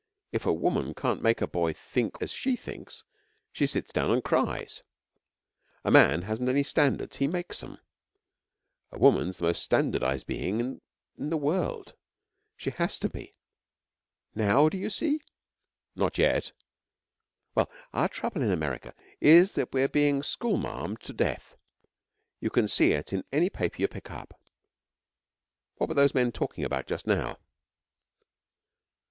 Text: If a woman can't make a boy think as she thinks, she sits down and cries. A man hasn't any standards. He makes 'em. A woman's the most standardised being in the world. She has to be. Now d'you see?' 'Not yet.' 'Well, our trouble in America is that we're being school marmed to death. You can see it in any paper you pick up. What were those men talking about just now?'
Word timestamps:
If 0.31 0.47
a 0.47 0.51
woman 0.51 0.95
can't 0.95 1.21
make 1.21 1.41
a 1.41 1.47
boy 1.47 1.73
think 1.73 2.15
as 2.21 2.31
she 2.31 2.55
thinks, 2.55 3.03
she 3.51 3.67
sits 3.67 3.93
down 3.93 4.09
and 4.09 4.23
cries. 4.23 4.81
A 5.83 5.91
man 5.91 6.23
hasn't 6.23 6.49
any 6.49 6.63
standards. 6.63 7.17
He 7.17 7.27
makes 7.27 7.61
'em. 7.61 7.77
A 8.91 8.97
woman's 8.97 9.37
the 9.37 9.43
most 9.43 9.61
standardised 9.61 10.25
being 10.25 10.59
in 11.19 11.29
the 11.29 11.37
world. 11.37 11.93
She 12.57 12.71
has 12.71 12.97
to 12.97 13.09
be. 13.09 13.35
Now 14.33 14.69
d'you 14.69 14.89
see?' 14.89 15.21
'Not 15.95 16.17
yet.' 16.17 16.51
'Well, 17.53 17.69
our 17.93 18.09
trouble 18.09 18.41
in 18.41 18.49
America 18.49 18.95
is 19.19 19.51
that 19.51 19.71
we're 19.71 19.87
being 19.87 20.23
school 20.23 20.57
marmed 20.57 21.01
to 21.01 21.13
death. 21.13 21.57
You 22.39 22.49
can 22.49 22.67
see 22.67 22.93
it 22.93 23.13
in 23.13 23.23
any 23.31 23.51
paper 23.51 23.75
you 23.77 23.87
pick 23.87 24.09
up. 24.09 24.33
What 25.75 25.89
were 25.89 25.93
those 25.95 26.15
men 26.15 26.31
talking 26.31 26.63
about 26.63 26.87
just 26.87 27.05
now?' 27.05 27.37